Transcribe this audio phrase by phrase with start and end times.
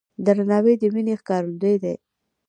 [0.25, 1.95] درناوی د مینې ښکارندوی دی.